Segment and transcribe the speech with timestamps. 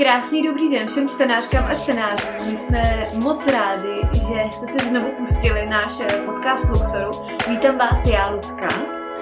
[0.00, 2.48] Krásný dobrý den všem čtenářkám a čtenářům.
[2.50, 2.82] My jsme
[3.22, 7.10] moc rádi, že jste se znovu pustili náš podcast Luxoru.
[7.50, 8.68] Vítám vás já, Lucka.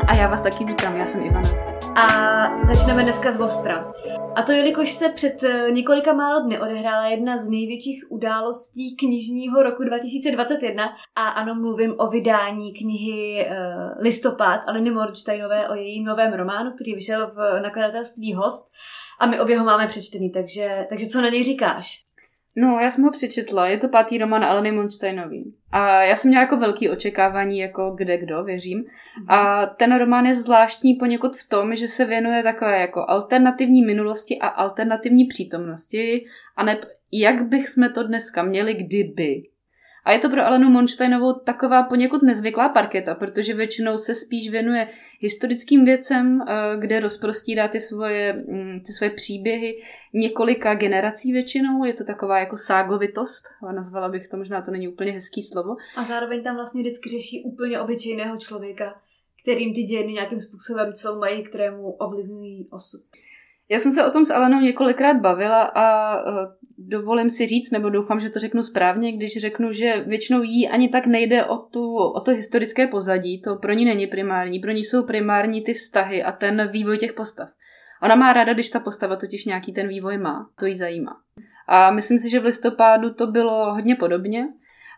[0.09, 1.51] A já vás taky vítám, já jsem Ivana.
[1.95, 3.93] A začneme dneska z Vostra.
[4.37, 9.63] A to jelikož se před eh, několika málo dny odehrála jedna z největších událostí knižního
[9.63, 10.85] roku 2021
[11.17, 16.95] a ano, mluvím o vydání knihy uh, Listopad Aleny Morčtajnové o jejím novém románu, který
[16.95, 18.73] vyšel v nakladatelství Host
[19.19, 22.09] a my obě ho máme přečtený, takže, takže co na něj říkáš?
[22.57, 25.55] No, já jsem ho přečetla, je to pátý román Aleny Monsteinový.
[25.73, 28.85] A já jsem měla jako velký očekávání, jako kde kdo, věřím.
[29.29, 34.39] A ten román je zvláštní poněkud v tom, že se věnuje takové jako alternativní minulosti
[34.39, 36.25] a alternativní přítomnosti,
[36.57, 36.79] a ne
[37.13, 39.43] jak bych jsme to dneska měli, kdyby.
[40.09, 44.89] A je to pro Alenu Monsteinovou taková poněkud nezvyklá parketa, protože většinou se spíš věnuje
[45.21, 49.83] historickým věcem, eh, kde rozprostírá ty svoje, mm, ty svoje příběhy
[50.15, 51.85] několika generací většinou.
[51.85, 55.77] Je to taková jako ságovitost, nazvala bych to, možná to není úplně hezký slovo.
[55.97, 59.01] A zároveň tam vlastně vždycky řeší úplně obyčejného člověka,
[59.43, 63.01] kterým ty dějiny nějakým způsobem co mají, kterému ovlivňují osud.
[63.71, 66.33] Já jsem se o tom s Alenou několikrát bavila a uh,
[66.79, 70.89] dovolím si říct, nebo doufám, že to řeknu správně, když řeknu, že většinou jí ani
[70.89, 74.85] tak nejde o, tu, o to historické pozadí, to pro ní není primární, pro ní
[74.85, 77.49] jsou primární ty vztahy a ten vývoj těch postav.
[78.03, 81.17] Ona má ráda, když ta postava totiž nějaký ten vývoj má, to jí zajímá.
[81.69, 84.49] A myslím si, že v listopádu to bylo hodně podobně.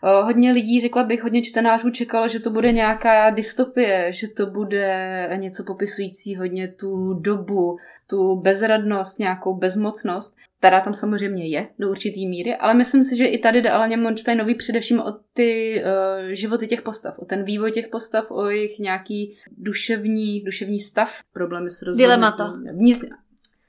[0.02, 4.46] Uh, hodně lidí, řekla bych, hodně čtenářů čekalo, že to bude nějaká dystopie, že to
[4.46, 11.90] bude něco popisující hodně tu dobu, tu bezradnost, nějakou bezmocnost, která tam samozřejmě je do
[11.90, 16.28] určitý míry, ale myslím si, že i tady jde Aleně Monštajnový především o ty uh,
[16.28, 21.70] životy těch postav, o ten vývoj těch postav, o jejich nějaký duševní, duševní stav, problémy
[21.70, 22.06] s rozhodnutím.
[22.06, 22.54] Dilemata.
[22.72, 23.04] Vnitř...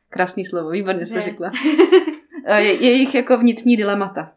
[0.10, 1.52] Krásný slovo, výborně jste řekla.
[2.58, 4.34] je, jejich jako vnitřní dilemata.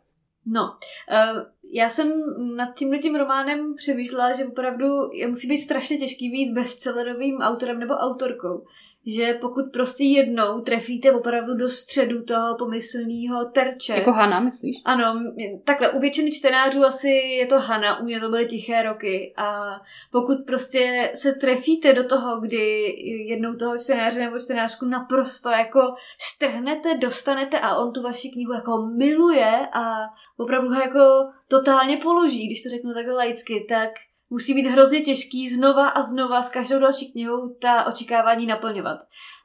[0.46, 1.40] No, uh,
[1.76, 2.12] já jsem
[2.56, 4.86] nad tímhle tím románem přemýšlela, že opravdu
[5.28, 8.66] musí být strašně těžký být bestsellerovým autorem nebo autorkou
[9.06, 13.92] že pokud prostě jednou trefíte opravdu do středu toho pomyslného terče.
[13.92, 14.76] Jako Hana, myslíš?
[14.84, 15.20] Ano,
[15.64, 19.64] takhle, u většiny čtenářů asi je to Hana, u mě to byly tiché roky a
[20.12, 22.94] pokud prostě se trefíte do toho, kdy
[23.28, 25.80] jednou toho čtenáře nebo čtenářku naprosto jako
[26.18, 29.94] strhnete, dostanete a on tu vaši knihu jako miluje a
[30.36, 31.00] opravdu ho jako
[31.48, 33.90] totálně položí, když to řeknu takhle laicky, tak
[34.34, 38.98] musí být hrozně těžký znova a znova s každou další knihou ta očekávání naplňovat.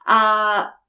[0.07, 0.19] A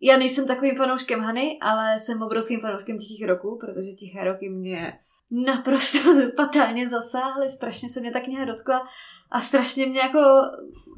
[0.01, 4.99] já nejsem takovým fanouškem Hany, ale jsem obrovským fanouškem Tichých roků, protože Tiché roky mě
[5.31, 5.99] naprosto
[6.37, 8.89] fatálně zasáhly, strašně se mě ta kniha dotkla
[9.31, 10.19] a strašně mě jako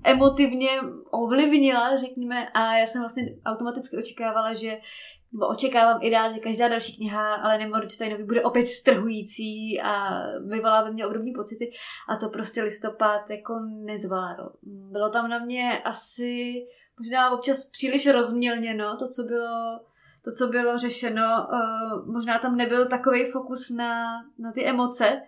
[0.05, 0.69] emotivně
[1.11, 4.79] ovlivnila, řekněme, a já jsem vlastně automaticky očekávala, že
[5.33, 10.83] nebo očekávám i dál, že každá další kniha ale Morčtajnovi bude opět strhující a vyvolá
[10.83, 11.73] ve mně obdobné pocity
[12.09, 13.55] a to prostě listopad jako
[13.85, 14.53] nezvládl.
[14.63, 16.63] Bylo tam na mě asi
[16.99, 19.81] možná občas příliš rozmělněno to, co bylo
[20.25, 25.23] to, co bylo řešeno, uh, možná tam nebyl takový fokus na, na ty emoce,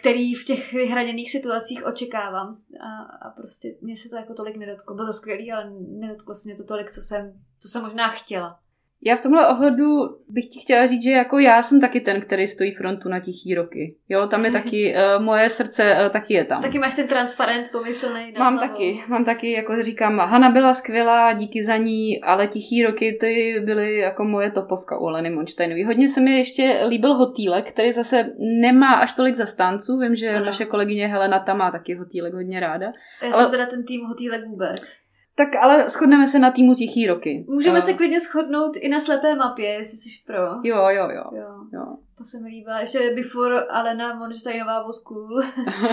[0.00, 2.50] který v těch vyhraněných situacích očekávám
[2.80, 4.94] a, a prostě mě se to jako tolik nedotklo.
[4.94, 8.60] Bylo to skvělé, ale nedotklo se mě to tolik, co jsem, co jsem možná chtěla.
[9.04, 9.86] Já v tomhle ohledu
[10.28, 13.54] bych ti chtěla říct, že jako já jsem taky ten, který stojí frontu na tichý
[13.54, 13.96] roky.
[14.08, 16.62] Jo, tam je taky, uh, moje srdce uh, taky je tam.
[16.62, 18.32] Taky máš ten transparent pomyslný.
[18.38, 18.72] Mám hlavou.
[18.72, 23.62] taky, mám taky, jako říkám, Hana byla skvělá, díky za ní, ale tichý roky ty
[23.64, 25.84] byly jako moje topovka u Leny Monštejnový.
[25.84, 28.30] Hodně se mi ještě líbil Hotýlek, který zase
[28.60, 29.98] nemá až tolik zastánců.
[29.98, 30.44] Vím, že ano.
[30.44, 32.86] naše kolegyně Helena tam má taky Hotýlek hodně ráda.
[33.22, 33.42] Já ale...
[33.42, 35.05] jsem teda ten tým Hotýlek vůbec.
[35.38, 37.44] Tak ale shodneme se na týmu Tichý roky.
[37.48, 40.42] Můžeme uh, se klidně shodnout i na slepé mapě, jestli jsi pro.
[40.62, 41.24] Jo, jo, jo.
[41.32, 41.48] jo.
[41.72, 41.96] jo.
[42.18, 42.80] To se mi líbá.
[42.80, 45.42] Ještě before Alena Monštajnová was cool.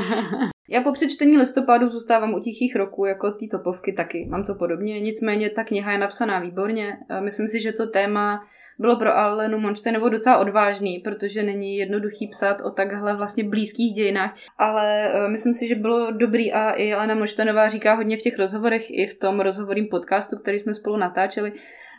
[0.69, 4.27] Já po přečtení listopadu zůstávám u tichých roků, jako ty topovky taky.
[4.29, 4.99] Mám to podobně.
[4.99, 6.97] Nicméně ta kniha je napsaná výborně.
[7.19, 8.45] Myslím si, že to téma
[8.79, 14.37] bylo pro Alenu Monštejnovou docela odvážný, protože není jednoduchý psát o takhle vlastně blízkých dějinách,
[14.57, 18.37] ale uh, myslím si, že bylo dobrý a i Alena Monštejnová říká hodně v těch
[18.37, 21.53] rozhovorech, i v tom rozhovorím podcastu, který jsme spolu natáčeli,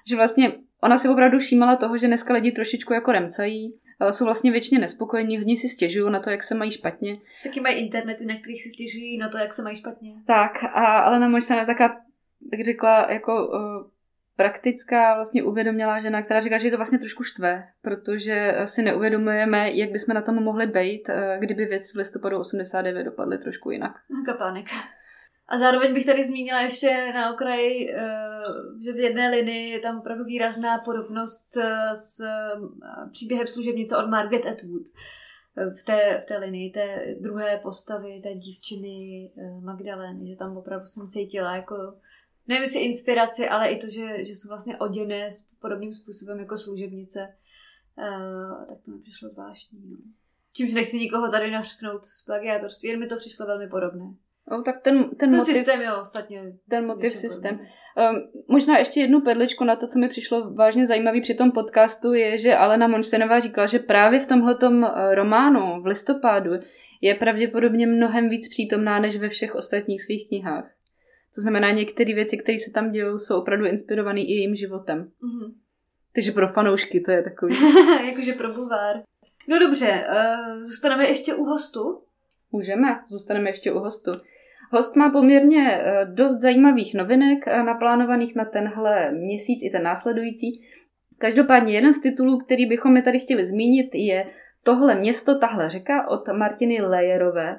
[0.08, 0.52] že vlastně
[0.82, 4.80] ona si opravdu všímala toho, že dneska lidi trošičku jako remcají, ale jsou vlastně většině
[4.80, 7.16] nespokojení, hodně si stěžují na to, jak se mají špatně.
[7.44, 10.12] Taky mají internety, na kterých si stěžují na to, jak se mají špatně.
[10.26, 12.00] Tak, a Alena Monštejnová taká,
[12.40, 13.93] bych řekla, jako uh,
[14.36, 19.70] praktická, vlastně uvědomila žena, která říká, že je to vlastně trošku štve, protože si neuvědomujeme,
[19.72, 23.92] jak bychom na tom mohli být, eh, kdyby věci v listopadu 89 dopadly trošku jinak.
[24.26, 24.66] Kapánek.
[25.48, 28.02] A zároveň bych tady zmínila ještě na okraji, eh,
[28.84, 32.20] že v jedné linii je tam opravdu výrazná podobnost eh, s
[33.12, 34.82] příběhem služebnice od Margaret Atwood.
[35.80, 39.30] V té, v té linii té druhé postavy, té dívčiny
[39.62, 41.94] Magdaleny, že tam opravdu jsem cítila jako,
[42.48, 45.28] nevím jestli inspiraci, ale i to, že, že jsou vlastně oděné
[45.60, 47.34] podobným způsobem jako služebnice.
[48.68, 49.78] tak to mi přišlo zvláštní.
[49.90, 49.96] No.
[50.52, 54.14] Čímž nechci nikoho tady nařknout z plagiátorství, jen mi to přišlo velmi podobné.
[54.50, 56.42] No, tak ten, ten, ten motiv, systém je ostatně.
[56.68, 57.58] Ten motiv systém.
[57.58, 62.12] Um, možná ještě jednu pedličku na to, co mi přišlo vážně zajímavý při tom podcastu,
[62.12, 66.50] je, že Alena Monstenová říkala, že právě v tomhletom eh, románu v listopadu
[67.00, 70.70] je pravděpodobně mnohem víc přítomná než ve všech ostatních svých knihách.
[71.34, 74.98] To znamená, některé věci, které se tam dějou, jsou opravdu inspirované i jejím životem.
[74.98, 75.54] Mm-hmm.
[76.14, 77.56] Takže pro fanoušky to je takový.
[78.06, 79.02] Jakože pro buvár.
[79.48, 82.02] No dobře, uh, zůstaneme ještě u hostu.
[82.52, 84.10] Můžeme, zůstaneme ještě u hostu.
[84.70, 90.62] Host má poměrně eh, dost zajímavých novinek eh, naplánovaných na tenhle měsíc i ten následující.
[91.18, 94.26] Každopádně jeden z titulů, který bychom mi tady chtěli zmínit, je
[94.64, 97.58] Tohle město, tahle řeka od Martiny Lejerové.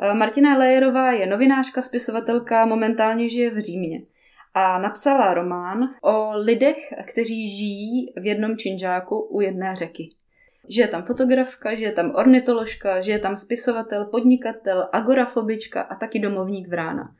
[0.00, 4.00] Eh, Martina Lejerová je novinářka, spisovatelka, momentálně žije v Římě
[4.58, 6.76] a napsala román o lidech,
[7.08, 10.08] kteří žijí v jednom činžáku u jedné řeky.
[10.68, 15.94] Že je tam fotografka, že je tam ornitoložka, že je tam spisovatel, podnikatel, agorafobička a
[15.94, 17.14] taky domovník vrána.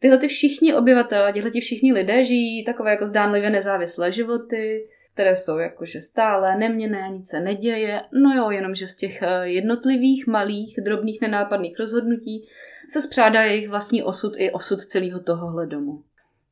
[0.00, 4.82] Tyhle ty všichni obyvatelé, tyhle ty všichni lidé žijí takové jako zdánlivě nezávislé životy,
[5.18, 10.26] které jsou jakože stále neměné, nic se neděje, no jo, jenomže z těch eh, jednotlivých,
[10.26, 12.48] malých, drobných, nenápadných rozhodnutí
[12.88, 16.04] se zpřádá jejich vlastní osud i osud celého tohohle domu.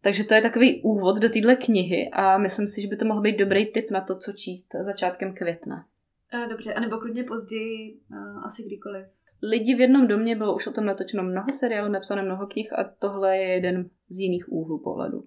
[0.02, 3.20] Takže to je takový úvod do téhle knihy a myslím si, že by to mohl
[3.20, 5.84] být dobrý tip na to, co číst začátkem května.
[6.34, 9.06] Uh, dobře, anebo klidně později, uh, asi kdykoliv.
[9.42, 12.84] Lidi v jednom domě bylo už o tom natočeno mnoho seriálů, napsáno mnoho knih a
[12.98, 15.24] tohle je jeden z jiných úhlů pohledu.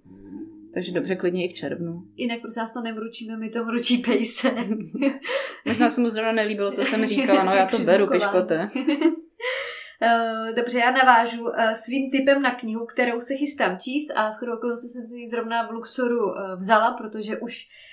[0.73, 2.03] Takže dobře, klidně i v červnu.
[2.15, 4.51] Jinak prosím nás to nemručíme, my to mručí pejse.
[5.65, 8.69] Možná se mu zrovna nelíbilo, co jsem říkala, no já to beru, piškote.
[8.73, 14.57] Uh, dobře, já navážu uh, svým typem na knihu, kterou se chystám číst a skoro
[14.57, 17.88] okolností jsem si ji zrovna v Luxoru uh, vzala, protože už Eh,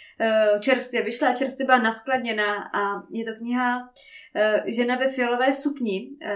[0.61, 3.91] čerstvě vyšla, čerstvě byla naskladněna a je to kniha
[4.35, 6.11] eh, Žena ve fialové sukni.
[6.23, 6.35] Eh,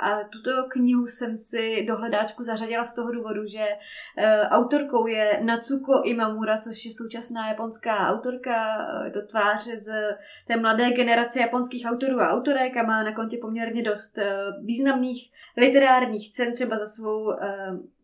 [0.00, 3.66] a tuto knihu jsem si do hledáčku zařadila z toho důvodu, že
[4.50, 8.86] autorkou je Natsuko Imamura, což je současná japonská autorka.
[9.04, 9.92] Je to tvář z
[10.46, 14.18] té mladé generace japonských autorů a autorek a má na kontě poměrně dost
[14.64, 17.32] významných literárních cen, třeba za svou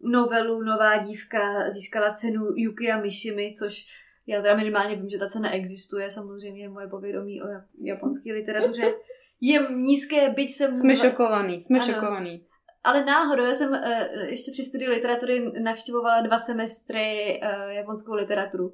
[0.01, 3.87] novelu Nová dívka získala cenu Yukia Mishimi, což
[4.31, 7.47] já teda minimálně vím, že ta cena existuje, samozřejmě moje povědomí o
[7.83, 8.95] japonské literatuře
[9.41, 10.75] je nízké, byť jsem...
[10.75, 11.93] Jsme šokovaný, jsme ano.
[11.93, 12.47] šokovaný.
[12.85, 13.79] Ale náhodou, já jsem uh,
[14.23, 18.73] ještě při studiu literatury navštěvovala dva semestry uh, japonskou literaturu.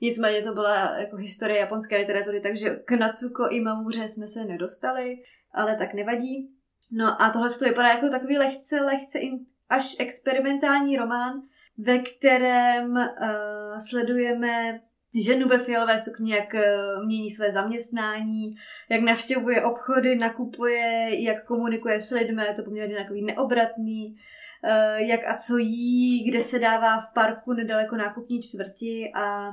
[0.00, 5.16] Nicméně to byla jako historie japonské literatury, takže k Natsuko i Mamuře jsme se nedostali,
[5.52, 6.50] ale tak nevadí.
[6.92, 9.38] No a tohle to vypadá jako takový lehce, lehce in,
[9.68, 11.42] až experimentální román,
[11.78, 14.80] ve kterém uh, sledujeme
[15.14, 16.76] ženu ve fialové sukni, jak eh,
[17.06, 18.50] mění své zaměstnání,
[18.90, 24.16] jak navštěvuje obchody, nakupuje, jak komunikuje s lidmi, to poměrně takový neobratný,
[24.64, 29.46] eh, jak a co jí, kde se dává v parku nedaleko nákupní čtvrti a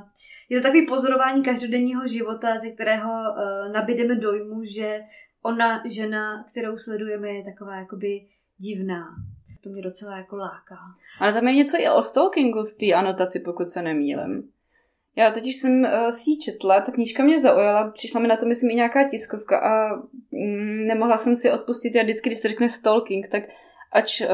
[0.48, 5.00] je to takový pozorování každodenního života, ze kterého eh, nabídeme dojmu, že
[5.42, 8.26] ona, žena, kterou sledujeme, je taková jakoby
[8.58, 9.04] divná.
[9.64, 10.78] To mě docela jako láká.
[11.20, 14.50] Ale tam je něco i o stalkingu v té anotaci, pokud se nemýlím.
[15.16, 18.46] Já totiž jsem uh, si ji četla, ta knížka mě zaujala, přišla mi na to,
[18.46, 19.96] myslím, i nějaká tiskovka a
[20.30, 21.94] mm, nemohla jsem si odpustit.
[21.94, 23.42] Já vždycky, když se řekne stalking, tak
[23.92, 24.26] ač uh,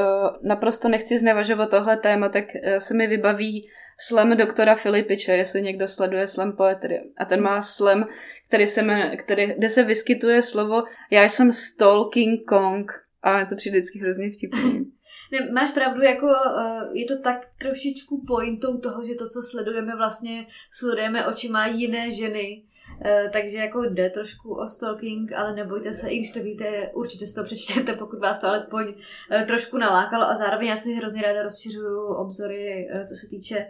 [0.43, 3.69] naprosto nechci znevažovat tohle téma, tak uh, se mi vybaví
[4.01, 7.01] slam doktora Filipiče, jestli někdo sleduje slam poetry.
[7.19, 8.09] A ten má slam,
[8.49, 12.93] který se me, který, kde se vyskytuje slovo já jsem stalking Kong.
[13.23, 14.81] A to přijde vždycky hrozně vtipný.
[15.33, 19.97] Ne, máš pravdu, jako uh, je to tak trošičku pointou toho, že to, co sledujeme,
[19.97, 22.63] vlastně sledujeme očima jiné ženy.
[22.93, 27.27] Uh, takže jako jde trošku o stalking, ale nebojte se, i když to víte, určitě
[27.27, 31.23] si to přečtěte, pokud vás to alespoň uh, trošku nalákalo a zároveň já si hrozně
[31.23, 33.67] ráda rozšiřuju obzory, to se týče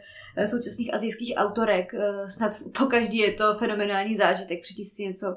[0.47, 1.93] současných azijských autorek.
[2.29, 5.37] Snad po každý je to fenomenální zážitek přečíst si něco Eh,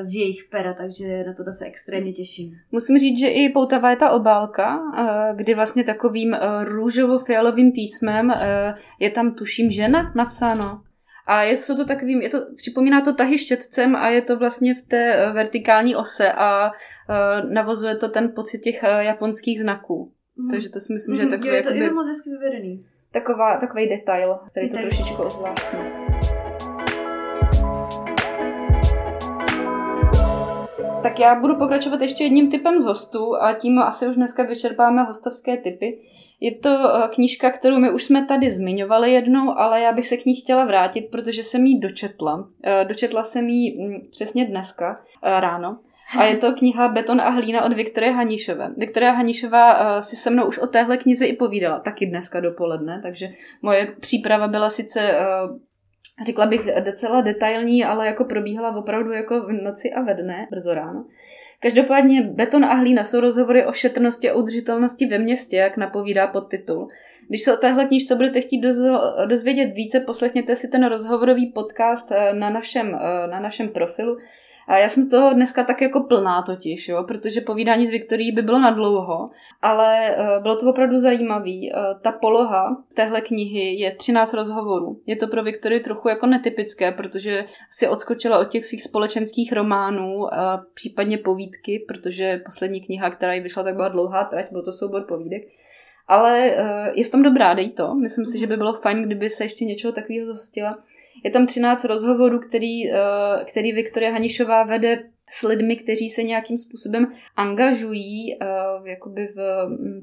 [0.00, 2.52] z jejich pera, takže na to se extrémně těším.
[2.72, 8.32] Musím říct, že i poutavá je ta obálka, eh, kdy vlastně takovým eh, růžovo-fialovým písmem
[8.98, 10.82] je tam tuším žena napsáno.
[11.26, 14.82] A je to takovým, je to, připomíná to tahy štětcem a je to vlastně v
[14.82, 16.70] té vertikální ose a
[17.50, 20.12] navozuje to ten pocit těch japonských znaků.
[20.36, 20.50] Mm.
[20.50, 21.48] Takže to si myslím, že je takový...
[21.48, 22.86] Jo, je to, jakoby, je to moc hezky vyvedený.
[23.12, 24.88] Taková, takový detail, který detail.
[24.88, 26.09] to trošičku ozvláštní.
[31.02, 35.02] Tak já budu pokračovat ještě jedním typem z hostů a tím asi už dneska vyčerpáme
[35.02, 35.98] hostovské typy.
[36.40, 40.16] Je to eh, knížka, kterou my už jsme tady zmiňovali jednou, ale já bych se
[40.16, 42.48] k ní chtěla vrátit, protože jsem ji dočetla.
[42.64, 45.78] Eh, dočetla jsem ji mm, přesně dneska eh, ráno.
[46.18, 48.70] A je to kniha Beton a hlína od Viktorie Hanišové.
[48.76, 53.28] Viktoria Hanišová si se mnou už o téhle knize i povídala, taky dneska dopoledne, takže
[53.62, 55.18] moje příprava byla sice
[56.26, 60.74] řekla bych docela detailní, ale jako probíhala opravdu jako v noci a ve dne, brzo
[60.74, 61.04] ráno.
[61.62, 66.88] Každopádně Beton a hlína jsou rozhovory o šetrnosti a udržitelnosti ve městě, jak napovídá podtitul.
[67.28, 68.60] Když se o téhle knížce budete chtít
[69.26, 74.16] dozvědět více, poslechněte si ten rozhovorový podcast eh, na našem, eh, na našem profilu.
[74.70, 78.32] A já jsem z toho dneska tak jako plná totiž, jo, protože povídání s Viktorií
[78.32, 79.30] by bylo na dlouho,
[79.62, 81.72] ale uh, bylo to opravdu zajímavý.
[81.72, 85.00] Uh, ta poloha téhle knihy je 13 rozhovorů.
[85.06, 90.16] Je to pro Viktorii trochu jako netypické, protože si odskočila od těch svých společenských románů,
[90.16, 90.28] uh,
[90.74, 95.04] případně povídky, protože poslední kniha, která jí vyšla, tak byla dlouhá trať, byl to soubor
[95.08, 95.42] povídek.
[96.08, 97.94] Ale uh, je v tom dobrá, dej to.
[97.94, 100.78] Myslím si, že by bylo fajn, kdyby se ještě něčeho takového zhostila.
[101.24, 106.58] Je tam 13 rozhovorů, který, eh, který Viktoria Hanišová vede s lidmi, kteří se nějakým
[106.58, 109.36] způsobem angažují uh, jakoby v,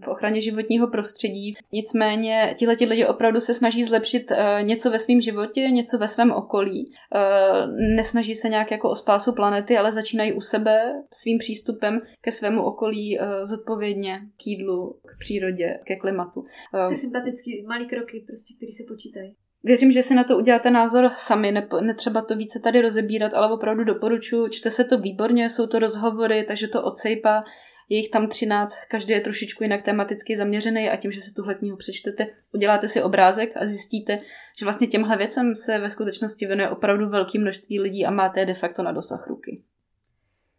[0.03, 1.55] v ochraně životního prostředí.
[1.71, 6.31] Nicméně tihle lidi opravdu se snaží zlepšit uh, něco ve svém životě, něco ve svém
[6.31, 6.91] okolí.
[7.15, 12.31] Uh, nesnaží se nějak jako o spásu planety, ale začínají u sebe svým přístupem ke
[12.31, 16.39] svému okolí uh, zodpovědně k jídlu, k přírodě, ke klimatu.
[16.39, 19.35] Uh, Ty sympatický malý kroky, prostě, které se počítají.
[19.63, 23.53] Věřím, že si na to uděláte názor sami, ne, netřeba to více tady rozebírat, ale
[23.53, 27.43] opravdu doporučuji, čte se to výborně, jsou to rozhovory, takže to odsejpá,
[27.89, 31.55] je jich tam 13, každý je trošičku jinak tematicky zaměřený a tím, že si tuhle
[31.55, 34.19] knihu přečtete, uděláte si obrázek a zjistíte,
[34.59, 38.45] že vlastně těmhle věcem se ve skutečnosti věnuje opravdu velké množství lidí a máte je
[38.45, 39.63] de facto na dosah ruky.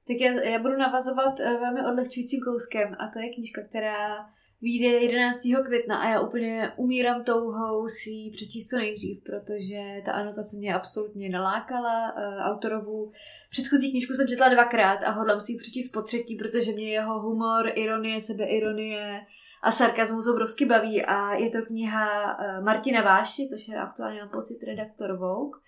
[0.09, 4.87] Tak já, já budu navazovat eh, velmi odlehčujícím kouskem a to je knížka, která vyjde
[4.87, 5.43] 11.
[5.67, 10.75] května a já úplně umírám touhou si ji přečíst co nejdřív, protože ta anotace mě
[10.75, 12.13] absolutně nalákala.
[12.13, 13.13] Uh, autorovu
[13.51, 17.21] předchozí knížku jsem četla dvakrát a hodlám si ji přečíst po třetí, protože mě jeho
[17.21, 19.21] humor, ironie, sebeironie
[19.63, 24.29] a sarkazmus obrovsky baví a je to kniha uh, Martina Váši, což je aktuálně na
[24.29, 25.59] pocit redaktor Vogue.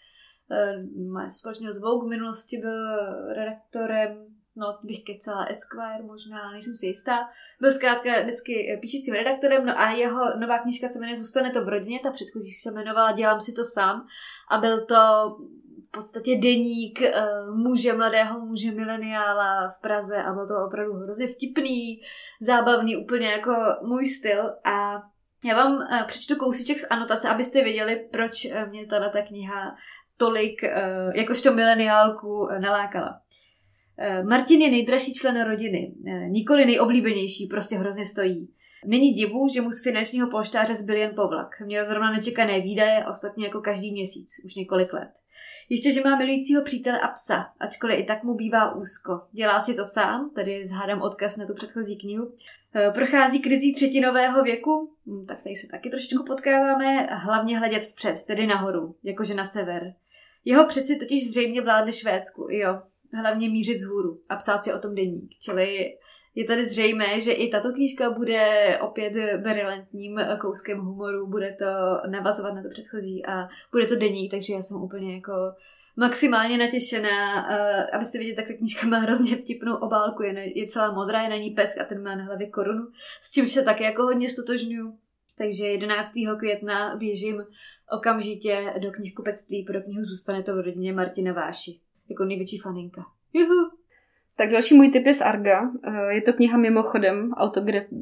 [0.50, 2.97] Uh, má společně s Vogue, v minulosti byl
[3.35, 7.19] redaktorem no teď bych kecala Esquire možná, nejsem si jistá.
[7.61, 11.69] Byl zkrátka vždycky píšícím redaktorem, no a jeho nová knížka se jmenuje Zůstane to v
[11.69, 14.07] rodině, ta předchozí se jmenovala Dělám si to sám
[14.50, 14.95] a byl to
[15.88, 21.26] v podstatě deník uh, muže, mladého muže mileniála v Praze a bylo to opravdu hrozně
[21.26, 22.00] vtipný,
[22.40, 23.52] zábavný, úplně jako
[23.83, 25.02] můj styl a
[25.45, 29.76] já vám uh, přečtu kousíček z anotace, abyste věděli, proč mě tato kniha
[30.16, 30.62] tolik,
[31.14, 33.21] jakožto mileniálku, nalákala.
[34.02, 38.49] Eh, Martin je nejdražší člen rodiny, eh, nikoli nejoblíbenější, prostě hrozně stojí.
[38.87, 41.61] Není divu, že mu z finančního polštáře zbyl jen povlak.
[41.66, 45.11] Měl zrovna nečekané výdaje, ostatně jako každý měsíc, už několik let.
[45.69, 49.21] Ještě, že má milujícího přítele a psa, ačkoliv i tak mu bývá úzko.
[49.33, 52.33] Dělá si to sám, tady zhádám odkaz na tu předchozí knihu.
[52.75, 58.25] Eh, prochází krizí třetinového věku, hm, tak tady se taky trošičku potkáváme, hlavně hledět vpřed,
[58.25, 59.95] tedy nahoru, jakože na sever.
[60.45, 62.83] Jeho přeci totiž zřejmě vládne Švédsku, jo,
[63.14, 65.30] hlavně mířit z hůru a psát si o tom deník.
[65.40, 65.96] Čili
[66.34, 72.54] je tady zřejmé, že i tato knížka bude opět berilentním kouskem humoru, bude to navazovat
[72.54, 75.32] na to předchozí a bude to deník, takže já jsem úplně jako
[75.96, 77.48] maximálně natěšená.
[77.48, 81.28] Uh, abyste viděli, tak ta knížka má hrozně vtipnou obálku, je, je celá modrá, je
[81.28, 82.88] na ní pesk a ten má na hlavě korunu,
[83.20, 84.98] s čím se také jako hodně stotožňuju.
[85.38, 86.12] Takže 11.
[86.38, 87.42] května běžím
[87.92, 93.04] okamžitě do knihkupectví pro knihu Zůstane to v rodině Martina Váši jako největší faninka.
[93.32, 93.80] Juhu.
[94.40, 95.70] Tak další můj tip je z Arga.
[95.84, 97.32] Eh, je to kniha mimochodem,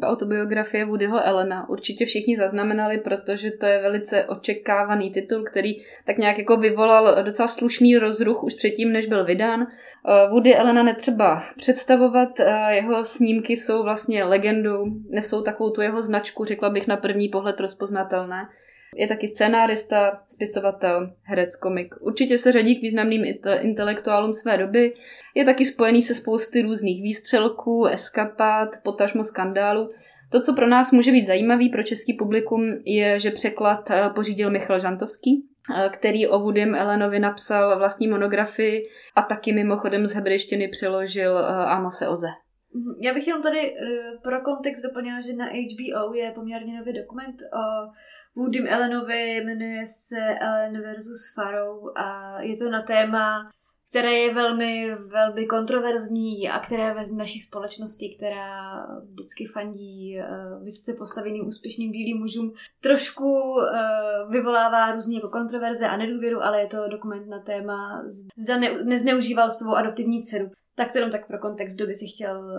[0.02, 1.68] autobiografie Woodyho Elena.
[1.68, 5.74] Určitě všichni zaznamenali, protože to je velice očekávaný titul, který
[6.06, 9.60] tak nějak jako vyvolal docela slušný rozruch už předtím, než byl vydán.
[9.62, 16.02] Eh, Woody Elena netřeba představovat, eh, jeho snímky jsou vlastně legendou, nesou takovou tu jeho
[16.02, 18.48] značku, řekla bych na první pohled rozpoznatelné.
[18.96, 21.94] Je taky scénárista, spisovatel, herec, komik.
[22.00, 23.24] Určitě se řadí k významným
[23.60, 24.94] intelektuálům své doby.
[25.34, 29.90] Je taky spojený se spousty různých výstřelků, eskapát, potažmo skandálu.
[30.30, 34.50] To, co pro nás může být zajímavý pro český publikum, je, že překlad eh, pořídil
[34.50, 40.68] Michal Žantovský, eh, který o Woodym Elenovi napsal vlastní monografii a taky mimochodem z hebrejštiny
[40.68, 42.28] přeložil eh, Amose Oze.
[42.74, 42.94] Mhm.
[43.02, 43.74] Já bych jenom tady
[44.22, 47.90] pro kontext doplnila, že na HBO je poměrně nový dokument o
[48.38, 53.50] Woodym Ellenovi, jmenuje se Ellen versus Farrow a je to na téma,
[53.90, 60.94] které je velmi, velmi kontroverzní a které ve naší společnosti, která vždycky fandí uh, vysoce
[60.98, 66.88] postaveným úspěšným bílým mužům, trošku uh, vyvolává různě jako kontroverze a nedůvěru, ale je to
[66.88, 68.02] dokument na téma,
[68.36, 70.50] zda ne, nezneužíval svou adoptivní dceru.
[70.74, 72.52] Tak to jenom tak pro kontext, kdo by si chtěl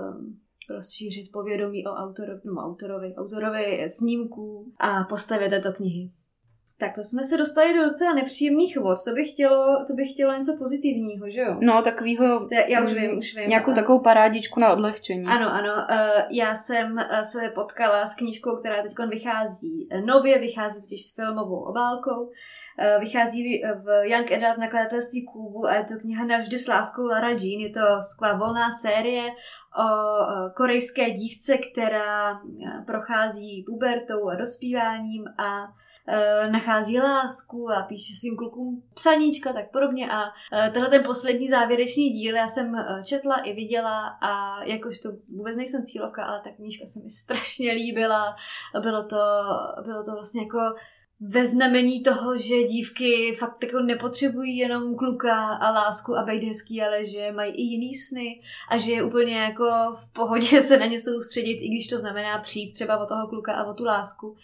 [0.69, 6.11] rozšířit povědomí o autorovi, no, autorovi, autorovi snímků a postavě této knihy.
[6.79, 8.97] Tak to jsme se dostali do docela nepříjemných vod.
[9.07, 11.57] To by chtělo, to by chtělo něco pozitivního, že jo?
[11.61, 12.47] No, takovýho...
[12.51, 13.49] Já, já už vím, už vím.
[13.49, 15.25] Nějakou takovou parádičku na odlehčení.
[15.25, 15.73] Ano, ano.
[15.73, 21.15] Uh, já jsem uh, se potkala s knížkou, která teď vychází nově, vychází totiž s
[21.15, 22.31] filmovou obálkou.
[22.79, 27.29] Uh, vychází v Young Adult nakladatelství Kubu a je to kniha Navždy s láskou Lara
[27.29, 27.61] Jean.
[27.61, 29.29] Je to skvělá volná série
[29.79, 29.87] o
[30.55, 32.39] korejské dívce, která
[32.85, 35.73] prochází pubertou a dospíváním a
[36.11, 40.11] Eh, nachází lásku a píše svým klukům psaníčka, tak podobně.
[40.11, 44.99] A eh, tenhle ten poslední závěrečný díl já jsem eh, četla i viděla a jakož
[44.99, 48.35] to vůbec nejsem cílovka, ale ta knížka se mi strašně líbila.
[48.81, 49.17] Bylo to,
[49.83, 50.59] bylo to vlastně jako
[51.21, 56.81] ve znamení toho, že dívky fakt jako nepotřebují jenom kluka a lásku a být hezký,
[56.81, 60.85] ale že mají i jiný sny a že je úplně jako v pohodě se na
[60.85, 64.35] ně soustředit, i když to znamená přijít třeba o toho kluka a o tu lásku.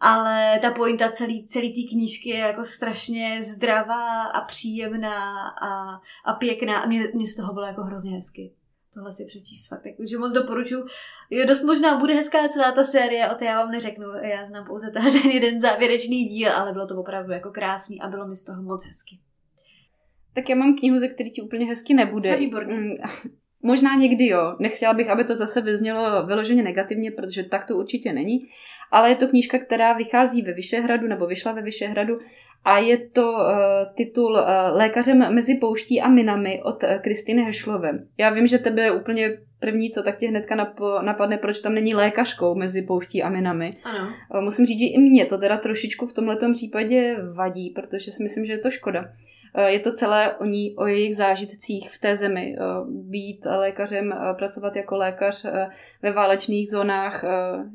[0.00, 6.32] Ale ta pointa celý, celý té knížky je jako strašně zdravá a příjemná a, a
[6.32, 8.52] pěkná a mě, mě z toho bylo jako hrozně hezky
[8.94, 9.82] tohle si přečíst fakt.
[9.96, 10.84] Takže moc doporučuji.
[11.30, 14.06] Je dost možná bude hezká celá ta série, o té já vám neřeknu.
[14.22, 18.28] Já znám pouze ten jeden závěrečný díl, ale bylo to opravdu jako krásný a bylo
[18.28, 19.18] mi z toho moc hezky.
[20.34, 22.36] Tak já mám knihu, ze který ti úplně hezky nebude.
[22.36, 22.74] výborně.
[22.74, 22.92] Mm,
[23.62, 24.56] možná někdy jo.
[24.58, 28.48] Nechtěla bych, aby to zase vyznělo vyloženě negativně, protože tak to určitě není
[28.92, 32.18] ale je to knížka, která vychází ve Vyšehradu, nebo vyšla ve Vyšehradu
[32.64, 33.38] a je to uh,
[33.96, 37.98] titul uh, Lékařem mezi pouští a minami od uh, Kristiny Hešlové.
[38.18, 41.74] Já vím, že tebe je úplně první, co tak tě hnedka nap- napadne, proč tam
[41.74, 43.76] není lékařkou mezi pouští a minami.
[43.84, 44.08] Ano.
[44.34, 48.22] Uh, musím říct, že i mě to teda trošičku v tomhle případě vadí, protože si
[48.22, 49.04] myslím, že je to škoda.
[49.54, 52.56] Eh, je to celé o ní, o jejich zážitcích v té zemi.
[52.58, 55.46] Eh, být lékařem, eh, pracovat jako lékař
[56.02, 57.24] ve válečných zónách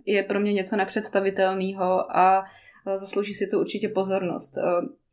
[0.06, 2.46] je pro mě něco nepředstavitelného a
[2.96, 4.58] zaslouží si to určitě pozornost.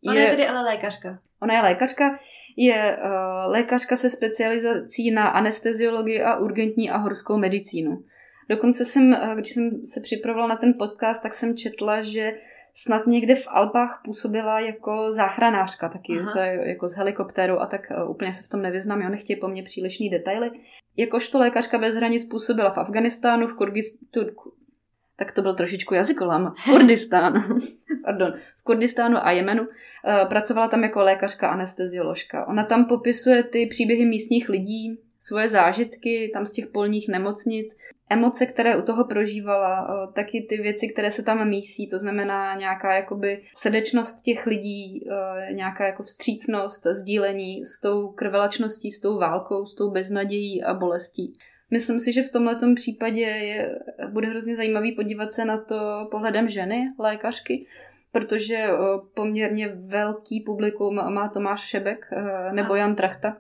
[0.08, 1.18] Ona je, je tedy ale lékařka.
[1.42, 2.18] Ona je lékařka,
[2.56, 2.98] je
[3.46, 8.04] lékařka se specializací na anesteziologii a urgentní a horskou medicínu.
[8.48, 12.34] Dokonce jsem, když jsem se připravovala na ten podcast, tak jsem četla, že
[12.74, 18.10] snad někde v Alpách působila jako záchranářka, taky z, jako z helikoptéru a tak uh,
[18.10, 20.50] úplně se v tom nevyznám, jo, nechtějí po mně přílišný detaily.
[20.96, 24.26] Jakožto lékařka bez hranic působila v Afganistánu, v Kurdistánu,
[25.16, 27.40] tak to byl trošičku jazykolám, v Kurdistánu,
[28.04, 29.62] pardon, v Kurdistánu a Jemenu.
[29.62, 32.46] Uh, pracovala tam jako lékařka anestezioložka.
[32.46, 37.76] Ona tam popisuje ty příběhy místních lidí, svoje zážitky tam z těch polních nemocnic,
[38.10, 42.94] emoce, které u toho prožívala, taky ty věci, které se tam mísí, to znamená nějaká
[42.94, 45.06] jakoby srdečnost těch lidí,
[45.50, 51.38] nějaká jako vstřícnost, sdílení s tou krvelačností, s tou válkou, s tou beznadějí a bolestí.
[51.70, 56.48] Myslím si, že v tomhle případě je, bude hrozně zajímavý podívat se na to pohledem
[56.48, 57.66] ženy, lékařky,
[58.12, 58.68] protože
[59.14, 62.10] poměrně velký publikum má Tomáš Šebek
[62.52, 63.36] nebo Jan Trachta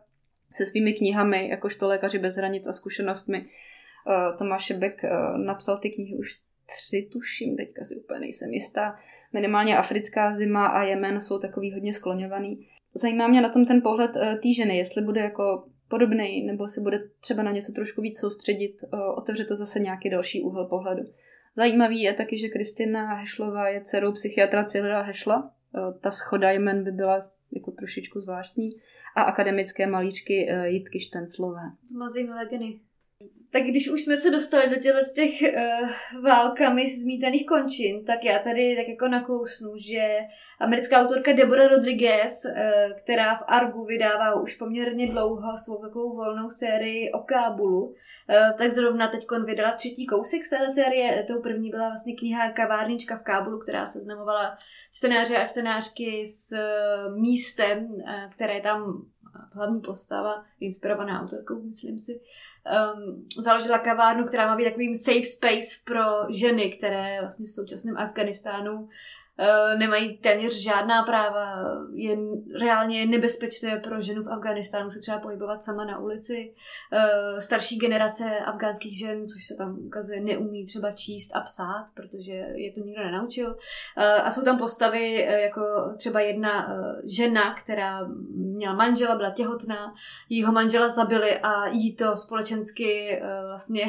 [0.52, 5.02] se svými knihami, jakožto lékaři bez hranic a zkušenostmi uh, Tomáš Šebek
[5.36, 6.28] napsal ty knihy už
[6.66, 8.98] tři, tuším, teďka si úplně nejsem jistá.
[9.32, 12.66] Minimálně Africká zima a Jemen jsou takový hodně skloňovaný.
[12.94, 17.08] Zajímá mě na tom ten pohled té ženy, jestli bude jako podobný, nebo se bude
[17.20, 21.02] třeba na něco trošku víc soustředit, uh, otevře to zase nějaký další úhel pohledu.
[21.56, 25.36] Zajímavý je taky, že Kristina Hešlová je dcerou psychiatra Cyrila Hešla.
[25.42, 28.70] Uh, ta schoda jmen by byla jako trošičku zvláštní.
[29.16, 31.62] A akademické malířky uh, Jitky Štenclové.
[31.88, 32.80] To má zajímavé geny.
[33.54, 35.88] Tak když už jsme se dostali do těchto těch uh,
[36.24, 40.18] válkami zmítaných končin, tak já tady tak jako nakousnu, že
[40.60, 42.52] americká autorka Deborah Rodriguez, uh,
[42.98, 47.94] která v Argu vydává už poměrně dlouho svou takovou volnou sérii o Kábulu, uh,
[48.58, 51.24] tak zrovna teď vydala třetí kousek z té série.
[51.28, 54.58] Tou první byla vlastně kniha Kavárnička v Kábulu, která se znamovala
[54.92, 56.56] čtenáře a čtenářky s
[57.20, 57.88] místem,
[58.34, 59.06] které tam
[59.54, 62.20] hlavní postava, inspirovaná autorkou, myslím si,
[62.64, 67.96] um, založila kavárnu, která má být takovým safe space pro ženy, které vlastně v současném
[67.96, 68.88] Afganistánu
[69.78, 71.54] nemají téměř žádná práva,
[71.94, 72.16] je
[72.60, 76.54] reálně nebezpečné pro ženu v Afganistánu se třeba pohybovat sama na ulici.
[76.92, 82.32] Uh, starší generace afgánských žen, což se tam ukazuje, neumí třeba číst a psát, protože
[82.54, 83.50] je to nikdo nenaučil.
[83.50, 83.56] Uh,
[84.26, 85.60] a jsou tam postavy jako
[85.98, 86.68] třeba jedna
[87.04, 89.94] žena, která měla manžela, byla těhotná,
[90.28, 93.86] jejího manžela zabili a jí to společensky vlastně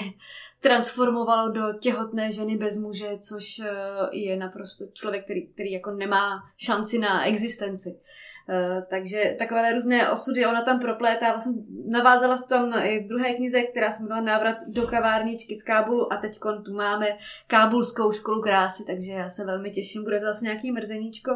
[0.66, 3.72] transformovalo do těhotné ženy bez muže, což eh,
[4.12, 7.89] je naprosto člověk, který, který jako nemá šanci na existenci.
[7.89, 11.32] Uh, takže takové různé osudy ona tam proplétá.
[11.32, 11.54] Vlastně
[11.88, 16.13] navázala v tom i v druhé knize, která se jmenovala Návrat do kavárničky z Kábulu
[16.13, 17.08] a teď tu máme
[17.48, 20.04] Kábulskou školu krásy, takže já se velmi těším.
[20.04, 21.32] Bude to zase nějaký mrzeníčko,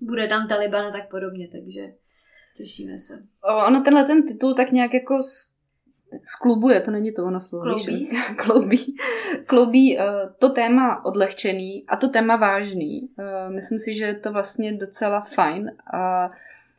[0.00, 1.82] bude tam Taliban a tak podobně, takže
[2.56, 3.14] těšíme se.
[3.66, 5.22] Ono tenhle ten titul tak nějak jako
[6.24, 7.64] sklubuje, to není to ono slovo.
[7.74, 8.08] Kloubí.
[8.36, 8.96] kloubí.
[9.46, 10.04] kloubí uh,
[10.38, 13.08] to téma odlehčený a to téma vážný.
[13.18, 16.30] Uh, myslím si, že je to vlastně docela fajn a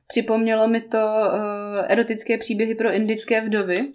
[0.08, 3.92] připomnělo mi to uh, erotické příběhy pro indické vdovy,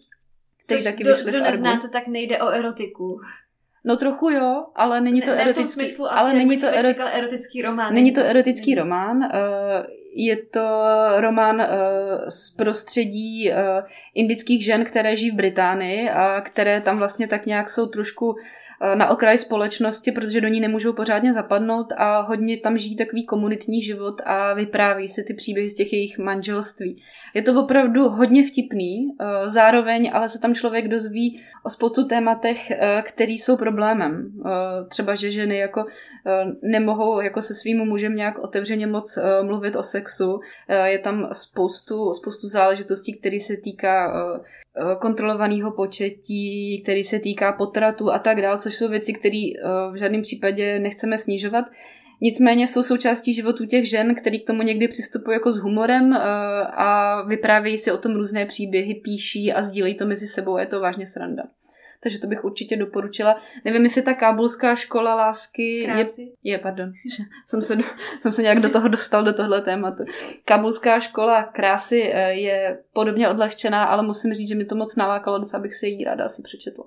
[0.64, 3.20] které taky do, vyšly kdo neznáte, tak nejde o erotiku.
[3.87, 6.88] No trochu jo, ale není to ne, erotický, smyslu, ale není to ero...
[7.12, 7.94] erotický román.
[7.94, 9.16] Není to erotický román.
[9.16, 9.31] Uh,
[10.14, 10.68] je to
[11.16, 11.64] román uh,
[12.29, 13.57] z prostředí uh,
[14.14, 18.35] indických žen, které žijí v Británii a které tam vlastně tak nějak jsou trošku
[18.81, 23.27] Eh, na okraj společnosti, protože do ní nemůžou pořádně zapadnout a hodně tam žijí takový
[23.27, 27.03] komunitní život a vypráví se ty příběhy z těch jejich manželství.
[27.37, 32.70] Je to opravdu hodně vtipný, eh, zároveň ale se tam člověk dozví o spoustu tématech,
[32.70, 34.33] eh, které jsou problémem.
[34.88, 35.85] Třeba, že ženy jako
[36.62, 40.40] nemohou jako se svým mužem nějak otevřeně moc mluvit o sexu.
[40.85, 44.12] Je tam spoustu, spoustu záležitostí, které se týká
[45.01, 49.42] kontrolovaného početí, který se týká potratu a tak dále, což jsou věci, které
[49.92, 51.64] v žádném případě nechceme snižovat.
[52.20, 56.16] Nicméně jsou součástí životů těch žen, který k tomu někdy přistupují jako s humorem uh,
[56.74, 60.59] a vyprávějí si o tom různé příběhy, píší a sdílejí to mezi sebou.
[60.59, 61.42] Je to vážně sranda.
[62.02, 63.40] Takže to bych určitě doporučila.
[63.64, 66.22] Nevím, jestli ta kábulská škola lásky Krásy.
[66.22, 66.92] je, je, pardon,
[67.46, 67.76] jsem se,
[68.20, 70.05] jsem se nějak do toho dostal, do tohle tématu.
[70.44, 75.38] Kábulská škola krásy eh, je podobně odlehčená, ale musím říct, že mi to moc nalákalo,
[75.38, 76.85] docela bych se jí ráda asi přečetla.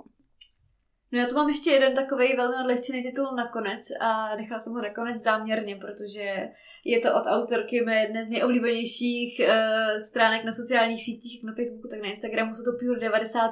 [1.12, 4.82] No já tu mám ještě jeden takový velmi odlehčený titul nakonec a nechala jsem ho
[4.82, 6.50] nakonec záměrně, protože
[6.86, 11.54] je to od autorky mé jedné z nejoblíbenějších uh, stránek na sociálních sítích, jak na
[11.56, 13.52] Facebooku, tak na Instagramu, jsou to Pure 90.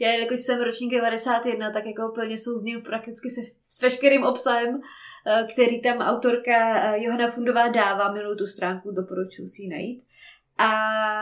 [0.00, 4.82] Já, jakož jsem ročník 91, tak jako úplně souzním prakticky se, s veškerým obsahem, uh,
[5.52, 10.04] který tam autorka uh, Johana Fundová dává, miluju tu stránku, doporučuji si ji najít.
[10.58, 10.70] A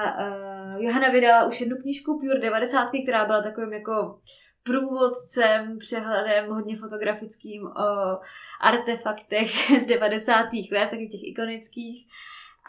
[0.02, 4.20] uh, Johana vydala už jednu knížku Pure 90, která byla takovým jako
[4.68, 8.18] průvodcem, přehledem hodně fotografickým o
[8.61, 9.50] artefaktech
[9.81, 10.46] z 90.
[10.72, 12.07] let, taky těch ikonických.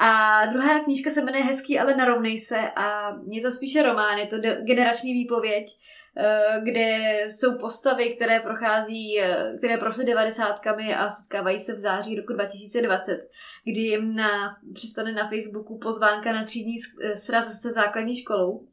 [0.02, 4.28] A druhá knížka se jmenuje Hezký, ale narovnej se a je to spíše román, je
[4.28, 5.66] to generační výpověď,
[6.18, 12.16] eh, kde jsou postavy, které prochází, eh, které prošly devadesátkami a setkávají se v září
[12.16, 13.30] roku 2020,
[13.64, 16.76] kdy jim na, přistane na Facebooku pozvánka na třídní
[17.16, 18.68] sraz se základní školou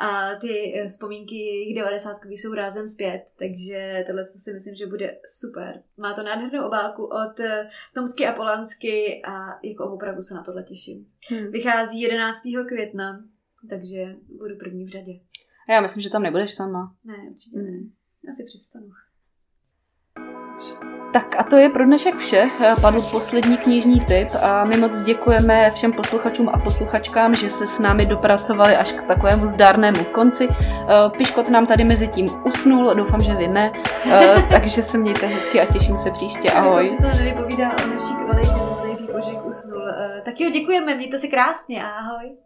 [0.00, 5.18] a ty eh, vzpomínky jejich 90 jsou rázem zpět, takže tohle si myslím, že bude
[5.26, 5.82] super.
[5.96, 10.62] Má to nádhernou obálku od eh, Tomsky a Polansky a jako opravdu se na tohle
[10.62, 11.06] těším.
[11.30, 11.50] Hmm.
[11.50, 12.38] Vychází 11.
[12.68, 13.24] května,
[13.70, 15.12] takže budu první v řadě.
[15.68, 16.94] A já myslím, že tam nebudeš sama.
[17.04, 17.70] Ne, určitě hmm.
[17.70, 17.80] ne.
[18.26, 18.86] Já si přivstanu.
[21.12, 22.50] Tak a to je pro dnešek vše.
[22.80, 27.78] Padl poslední knižní tip a my moc děkujeme všem posluchačům a posluchačkám, že se s
[27.78, 30.48] námi dopracovali až k takovému zdárnému konci.
[30.50, 33.72] Eh, Piškot nám tady mezi tím usnul, doufám, že vy ne,
[34.04, 36.50] eh, takže se mějte hezky a těším se příště.
[36.50, 36.90] Ahoj.
[36.90, 39.88] Doufám, že to nevypovídá o naší kvalitě, že usnul.
[39.88, 42.36] Eh, tak jo, děkujeme, mějte se krásně, ahoj.